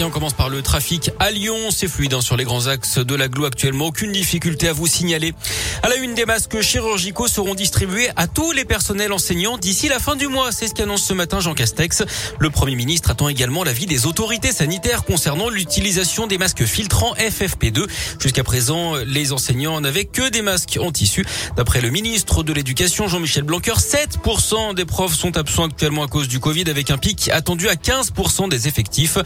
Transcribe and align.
Et 0.00 0.02
on 0.02 0.08
commence 0.08 0.32
par 0.32 0.48
le 0.48 0.62
trafic 0.62 1.10
à 1.18 1.30
Lyon. 1.30 1.70
C'est 1.70 1.86
fluide 1.86 2.14
hein, 2.14 2.22
sur 2.22 2.38
les 2.38 2.44
grands 2.44 2.68
axes 2.68 2.96
de 2.96 3.14
l'agglo 3.14 3.44
actuellement. 3.44 3.88
Aucune 3.88 4.12
difficulté 4.12 4.66
à 4.66 4.72
vous 4.72 4.86
signaler. 4.86 5.34
À 5.82 5.90
la 5.90 5.96
une, 5.96 6.14
des 6.14 6.24
masques 6.24 6.62
chirurgicaux 6.62 7.28
seront 7.28 7.54
distribués 7.54 8.08
à 8.16 8.26
tous 8.26 8.52
les 8.52 8.64
personnels 8.64 9.12
enseignants 9.12 9.58
d'ici 9.58 9.88
la 9.88 9.98
fin 9.98 10.16
du 10.16 10.26
mois. 10.26 10.52
C'est 10.52 10.68
ce 10.68 10.74
qu'annonce 10.74 11.02
ce 11.02 11.12
matin 11.12 11.40
Jean 11.40 11.52
Castex. 11.52 12.02
Le 12.38 12.48
Premier 12.48 12.76
ministre 12.76 13.10
attend 13.10 13.28
également 13.28 13.62
l'avis 13.62 13.84
des 13.84 14.06
autorités 14.06 14.52
sanitaires 14.52 15.04
concernant 15.04 15.50
l'utilisation 15.50 16.26
des 16.26 16.38
masques 16.38 16.64
filtrants 16.64 17.14
FFP2. 17.16 17.86
Jusqu'à 18.20 18.42
présent, 18.42 18.94
les 19.04 19.32
enseignants 19.32 19.82
n'avaient 19.82 20.06
que 20.06 20.30
des 20.30 20.40
masques 20.40 20.78
en 20.80 20.92
tissu. 20.92 21.26
D'après 21.58 21.82
le 21.82 21.90
ministre 21.90 22.42
de 22.42 22.54
l'Éducation, 22.54 23.06
Jean-Michel 23.06 23.44
Blanquer, 23.44 23.74
7% 23.74 24.74
des 24.74 24.86
profs 24.86 25.14
sont 25.14 25.36
absents 25.36 25.64
actuellement 25.64 26.04
à 26.04 26.08
cause 26.08 26.26
du 26.26 26.40
Covid 26.40 26.70
avec 26.70 26.90
un 26.90 26.96
pic 26.96 27.28
attendu 27.28 27.68
à 27.68 27.74
15% 27.74 28.48
des 28.48 28.66
effectifs. 28.66 29.18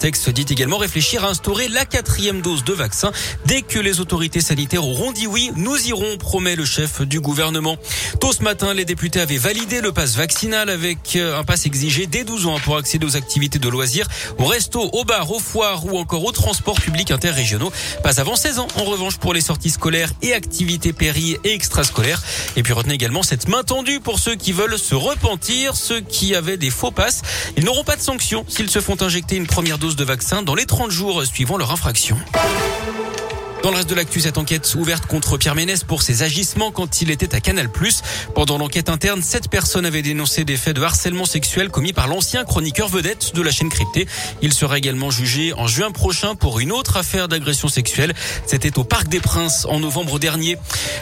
Texte 0.00 0.30
dit 0.30 0.46
également 0.48 0.78
réfléchir 0.78 1.26
à 1.26 1.28
instaurer 1.28 1.68
la 1.68 1.84
quatrième 1.84 2.40
dose 2.40 2.64
de 2.64 2.72
vaccin. 2.72 3.12
Dès 3.44 3.60
que 3.60 3.78
les 3.78 4.00
autorités 4.00 4.40
sanitaires 4.40 4.84
auront 4.84 5.12
dit 5.12 5.26
oui, 5.26 5.52
nous 5.56 5.76
irons, 5.86 6.16
promet 6.16 6.56
le 6.56 6.64
chef 6.64 7.02
du 7.02 7.20
gouvernement. 7.20 7.76
Tôt 8.18 8.32
ce 8.32 8.42
matin, 8.42 8.72
les 8.72 8.86
députés 8.86 9.20
avaient 9.20 9.36
validé 9.36 9.82
le 9.82 9.92
pass 9.92 10.16
vaccinal 10.16 10.70
avec 10.70 11.16
euh, 11.16 11.38
un 11.38 11.44
pass 11.44 11.66
exigé 11.66 12.06
dès 12.06 12.24
12 12.24 12.46
ans 12.46 12.58
pour 12.64 12.78
accéder 12.78 13.04
aux 13.04 13.16
activités 13.16 13.58
de 13.58 13.68
loisirs, 13.68 14.06
au 14.38 14.46
resto, 14.46 14.88
au 14.94 15.04
bar, 15.04 15.30
aux 15.30 15.38
foires 15.38 15.84
ou 15.84 15.98
encore 15.98 16.24
aux 16.24 16.32
transports 16.32 16.80
publics 16.80 17.10
interrégionaux. 17.10 17.70
Pas 18.02 18.20
avant 18.20 18.36
16 18.36 18.58
ans, 18.58 18.68
en 18.76 18.84
revanche, 18.84 19.18
pour 19.18 19.34
les 19.34 19.42
sorties 19.42 19.70
scolaires 19.70 20.12
et 20.22 20.32
activités 20.32 20.94
péri 20.94 21.36
et 21.44 21.52
extrascolaires. 21.52 22.22
Et 22.56 22.62
puis 22.62 22.72
retenez 22.72 22.94
également 22.94 23.22
cette 23.22 23.48
main 23.48 23.64
tendue 23.64 24.00
pour 24.00 24.18
ceux 24.18 24.34
qui 24.34 24.52
veulent 24.52 24.78
se 24.78 24.94
repentir, 24.94 25.76
ceux 25.76 26.00
qui 26.00 26.34
avaient 26.34 26.56
des 26.56 26.70
faux 26.70 26.90
passes. 26.90 27.20
Ils 27.58 27.64
n'auront 27.64 27.84
pas 27.84 27.96
de 27.96 28.02
sanction 28.02 28.46
s'ils 28.48 28.70
se 28.70 28.80
font 28.80 28.96
injecter 29.02 29.36
une 29.36 29.46
première 29.46 29.76
dose 29.80 29.96
de 29.96 30.04
vaccin 30.04 30.42
dans 30.42 30.54
les 30.54 30.66
30 30.66 30.90
jours 30.90 31.24
suivant 31.24 31.56
leur 31.56 31.72
infraction. 31.72 32.18
Dans 33.62 33.70
le 33.70 33.76
reste 33.76 33.90
de 33.90 33.94
l'actu, 33.94 34.20
cette 34.20 34.38
enquête 34.38 34.74
ouverte 34.74 35.04
contre 35.04 35.36
Pierre 35.36 35.54
Ménès 35.54 35.84
pour 35.84 36.00
ses 36.00 36.22
agissements 36.22 36.70
quand 36.70 37.02
il 37.02 37.10
était 37.10 37.34
à 37.34 37.40
Canal+. 37.40 37.68
Pendant 38.34 38.56
l'enquête 38.56 38.88
interne, 38.88 39.20
sept 39.20 39.50
personnes 39.50 39.84
avaient 39.84 40.00
dénoncé 40.00 40.44
des 40.44 40.56
faits 40.56 40.76
de 40.76 40.82
harcèlement 40.82 41.26
sexuel 41.26 41.68
commis 41.68 41.92
par 41.92 42.08
l'ancien 42.08 42.44
chroniqueur 42.44 42.88
vedette 42.88 43.34
de 43.34 43.42
la 43.42 43.50
chaîne 43.50 43.68
cryptée. 43.68 44.06
Il 44.40 44.54
sera 44.54 44.78
également 44.78 45.10
jugé 45.10 45.52
en 45.52 45.66
juin 45.66 45.90
prochain 45.90 46.36
pour 46.36 46.58
une 46.60 46.72
autre 46.72 46.96
affaire 46.96 47.28
d'agression 47.28 47.68
sexuelle. 47.68 48.14
C'était 48.46 48.78
au 48.78 48.84
Parc 48.84 49.08
des 49.08 49.20
Princes 49.20 49.66
en 49.68 49.78
novembre 49.78 50.18
dernier. 50.18 50.56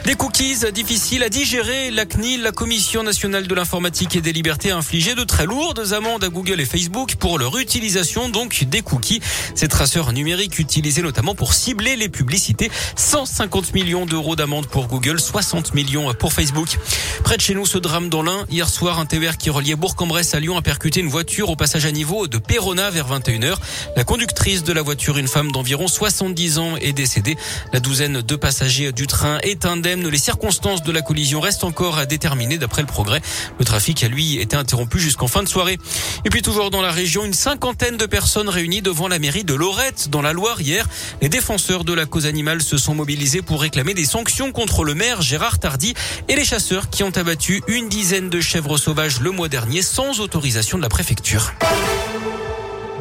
Des 0.04 0.16
cookies 0.16 0.56
difficiles 0.74 1.22
à 1.22 1.28
digérer. 1.28 1.92
La 1.92 2.06
CNIL, 2.06 2.42
la 2.42 2.50
Commission 2.50 3.04
nationale 3.04 3.46
de 3.46 3.54
l'informatique 3.54 4.16
et 4.16 4.20
des 4.20 4.32
libertés, 4.32 4.72
a 4.72 4.76
infligé 4.76 5.14
de 5.14 5.22
très 5.22 5.46
lourdes 5.46 5.92
amendes 5.92 6.24
à 6.24 6.28
Google 6.28 6.60
et 6.60 6.66
Facebook 6.66 7.14
pour 7.14 7.38
leur 7.38 7.56
utilisation 7.56 8.28
donc 8.28 8.64
des 8.64 8.82
cookies. 8.82 9.20
Ces 9.54 9.68
traceurs 9.68 10.12
numériques 10.12 10.58
utilisés 10.58 11.02
notamment 11.02 11.36
pour 11.36 11.54
cibler 11.54 11.94
les 11.94 12.08
publicités 12.08 12.47
150 12.96 13.74
millions 13.74 14.06
d'euros 14.06 14.36
d'amende 14.36 14.66
pour 14.66 14.88
Google, 14.88 15.20
60 15.20 15.74
millions 15.74 16.12
pour 16.14 16.32
Facebook. 16.32 16.78
Près 17.24 17.36
de 17.36 17.42
chez 17.42 17.54
nous, 17.54 17.66
ce 17.66 17.78
drame 17.78 18.08
dans 18.08 18.22
l'Ain. 18.22 18.44
Hier 18.50 18.68
soir, 18.68 18.98
un 18.98 19.06
TER 19.06 19.36
qui 19.36 19.50
reliait 19.50 19.76
Bourg-en-Bresse 19.76 20.34
à 20.34 20.40
Lyon 20.40 20.56
a 20.56 20.62
percuté 20.62 21.00
une 21.00 21.08
voiture 21.08 21.50
au 21.50 21.56
passage 21.56 21.84
à 21.84 21.92
niveau 21.92 22.26
de 22.26 22.38
Perona 22.38 22.90
vers 22.90 23.08
21h. 23.08 23.56
La 23.96 24.04
conductrice 24.04 24.64
de 24.64 24.72
la 24.72 24.82
voiture, 24.82 25.18
une 25.18 25.28
femme 25.28 25.52
d'environ 25.52 25.88
70 25.88 26.58
ans, 26.58 26.76
est 26.76 26.92
décédée. 26.92 27.36
La 27.72 27.80
douzaine 27.80 28.22
de 28.22 28.36
passagers 28.36 28.92
du 28.92 29.06
train 29.06 29.38
est 29.42 29.66
indemne. 29.66 30.08
Les 30.08 30.18
circonstances 30.18 30.82
de 30.82 30.92
la 30.92 31.02
collision 31.02 31.40
restent 31.40 31.64
encore 31.64 31.98
à 31.98 32.06
déterminer 32.06 32.58
d'après 32.58 32.82
le 32.82 32.88
progrès. 32.88 33.20
Le 33.58 33.64
trafic 33.64 34.02
a 34.04 34.08
lui 34.08 34.38
été 34.38 34.56
interrompu 34.56 34.98
jusqu'en 34.98 35.26
fin 35.28 35.42
de 35.42 35.48
soirée. 35.48 35.78
Et 36.24 36.30
puis 36.30 36.42
toujours 36.42 36.70
dans 36.70 36.82
la 36.82 36.90
région, 36.90 37.24
une 37.24 37.34
cinquantaine 37.34 37.96
de 37.96 38.06
personnes 38.06 38.48
réunies 38.48 38.82
devant 38.82 39.08
la 39.08 39.18
mairie 39.18 39.44
de 39.44 39.54
Lorette 39.54 40.08
dans 40.10 40.22
la 40.22 40.32
Loire 40.32 40.60
hier. 40.60 40.86
Les 41.20 41.28
défenseurs 41.28 41.84
de 41.84 41.92
la 41.92 42.06
cause 42.06 42.26
animale 42.26 42.37
se 42.38 42.76
sont 42.76 42.94
mobilisés 42.94 43.42
pour 43.42 43.60
réclamer 43.60 43.94
des 43.94 44.04
sanctions 44.04 44.52
contre 44.52 44.84
le 44.84 44.94
maire 44.94 45.22
Gérard 45.22 45.58
Tardy 45.58 45.94
et 46.28 46.36
les 46.36 46.44
chasseurs 46.44 46.88
qui 46.88 47.02
ont 47.02 47.10
abattu 47.10 47.62
une 47.66 47.88
dizaine 47.88 48.30
de 48.30 48.40
chèvres 48.40 48.78
sauvages 48.78 49.20
le 49.20 49.32
mois 49.32 49.48
dernier 49.48 49.82
sans 49.82 50.20
autorisation 50.20 50.78
de 50.78 50.82
la 50.82 50.88
préfecture. 50.88 51.52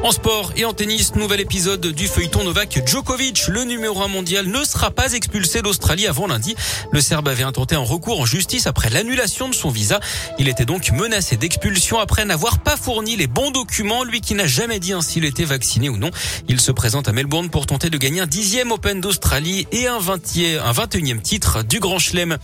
En 0.03 0.11
sport 0.11 0.53
et 0.55 0.63
en 0.63 0.73
tennis, 0.73 1.15
nouvel 1.15 1.39
épisode 1.39 1.87
du 1.87 2.07
feuilleton 2.07 2.43
Novak 2.43 2.81
Djokovic. 2.85 3.47
Le 3.47 3.63
numéro 3.63 4.03
un 4.03 4.07
mondial 4.07 4.45
ne 4.45 4.63
sera 4.63 4.91
pas 4.91 5.13
expulsé 5.13 5.63
d'Australie 5.63 6.05
avant 6.05 6.27
lundi. 6.27 6.55
Le 6.91 7.01
Serbe 7.01 7.27
avait 7.27 7.43
intenté 7.43 7.75
un 7.75 7.79
recours 7.79 8.21
en 8.21 8.25
justice 8.25 8.67
après 8.67 8.91
l'annulation 8.91 9.49
de 9.49 9.55
son 9.55 9.69
visa. 9.69 9.99
Il 10.37 10.47
était 10.49 10.65
donc 10.65 10.91
menacé 10.91 11.35
d'expulsion 11.35 11.99
après 11.99 12.25
n'avoir 12.25 12.59
pas 12.59 12.77
fourni 12.77 13.15
les 13.15 13.25
bons 13.25 13.49
documents, 13.49 14.03
lui 14.03 14.21
qui 14.21 14.35
n'a 14.35 14.45
jamais 14.45 14.79
dit 14.79 14.93
s'il 15.01 15.25
était 15.25 15.45
vacciné 15.45 15.89
ou 15.89 15.97
non. 15.97 16.11
Il 16.47 16.61
se 16.61 16.71
présente 16.71 17.07
à 17.07 17.11
Melbourne 17.11 17.49
pour 17.49 17.65
tenter 17.65 17.89
de 17.89 17.97
gagner 17.97 18.21
un 18.21 18.27
dixième 18.27 18.71
Open 18.71 19.01
d'Australie 19.01 19.67
et 19.71 19.87
un 19.87 19.99
vingtième, 19.99 20.61
un 20.63 20.71
vingt 20.71 20.93
et 20.95 21.17
titre 21.21 21.63
du 21.63 21.79
Grand 21.79 21.99
Chelem. 21.99 22.37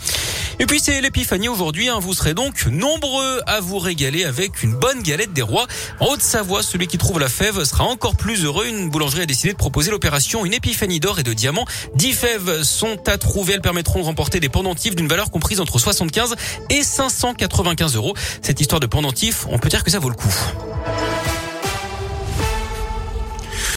Et 0.59 0.65
puis 0.65 0.79
c'est 0.79 0.99
l'épiphanie 1.01 1.49
aujourd'hui. 1.49 1.87
Hein. 1.87 1.99
Vous 1.99 2.13
serez 2.13 2.33
donc 2.33 2.65
nombreux 2.65 3.41
à 3.45 3.59
vous 3.59 3.79
régaler 3.79 4.25
avec 4.25 4.63
une 4.63 4.73
bonne 4.73 5.01
galette 5.03 5.33
des 5.33 5.41
rois. 5.43 5.67
En 5.99 6.07
Haute-Savoie, 6.07 6.63
celui 6.63 6.87
qui 6.87 6.97
trouve 6.97 7.19
la 7.19 7.29
fête 7.29 7.42
sera 7.51 7.83
encore 7.83 8.15
plus 8.15 8.45
heureux. 8.45 8.67
Une 8.67 8.89
boulangerie 8.89 9.21
a 9.21 9.25
décidé 9.25 9.51
de 9.51 9.57
proposer 9.57 9.91
l'opération 9.91 10.45
Une 10.45 10.53
épiphanie 10.53 10.99
d'or 10.99 11.19
et 11.19 11.23
de 11.23 11.33
diamants. 11.33 11.65
10 11.95 12.13
fèves 12.13 12.63
sont 12.63 12.97
à 13.07 13.17
trouver. 13.17 13.53
Elles 13.53 13.61
permettront 13.61 13.99
de 13.99 14.05
remporter 14.05 14.39
des 14.39 14.49
pendentifs 14.49 14.95
d'une 14.95 15.07
valeur 15.07 15.29
comprise 15.29 15.59
entre 15.59 15.77
75 15.77 16.35
et 16.69 16.83
595 16.83 17.95
euros. 17.95 18.13
Cette 18.41 18.61
histoire 18.61 18.79
de 18.79 18.87
pendentifs, 18.87 19.45
on 19.49 19.59
peut 19.59 19.69
dire 19.69 19.83
que 19.83 19.91
ça 19.91 19.99
vaut 19.99 20.09
le 20.09 20.15
coup. 20.15 20.33